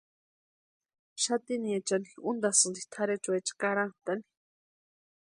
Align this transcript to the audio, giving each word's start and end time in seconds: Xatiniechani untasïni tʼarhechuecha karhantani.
Xatiniechani 1.23 2.09
untasïni 2.31 2.81
tʼarhechuecha 2.91 3.53
karhantani. 3.61 4.23